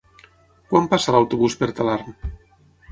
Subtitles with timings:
[0.71, 2.19] Quan passa l'autobús per Talarn?